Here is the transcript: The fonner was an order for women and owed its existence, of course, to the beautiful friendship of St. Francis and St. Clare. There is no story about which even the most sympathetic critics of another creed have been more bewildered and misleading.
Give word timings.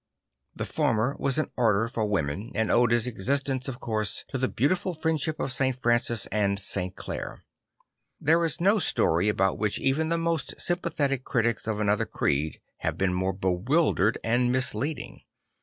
The 0.55 0.65
fonner 0.65 1.15
was 1.19 1.37
an 1.37 1.51
order 1.55 1.87
for 1.87 2.07
women 2.07 2.51
and 2.55 2.71
owed 2.71 2.91
its 2.91 3.05
existence, 3.05 3.67
of 3.67 3.79
course, 3.79 4.25
to 4.29 4.39
the 4.39 4.47
beautiful 4.47 4.95
friendship 4.95 5.39
of 5.39 5.51
St. 5.53 5.79
Francis 5.79 6.25
and 6.31 6.59
St. 6.59 6.95
Clare. 6.95 7.43
There 8.19 8.43
is 8.43 8.59
no 8.59 8.79
story 8.79 9.29
about 9.29 9.59
which 9.59 9.77
even 9.79 10.09
the 10.09 10.17
most 10.17 10.59
sympathetic 10.59 11.23
critics 11.23 11.67
of 11.67 11.79
another 11.79 12.07
creed 12.07 12.59
have 12.77 12.97
been 12.97 13.13
more 13.13 13.31
bewildered 13.33 14.17
and 14.23 14.51
misleading. 14.51 15.21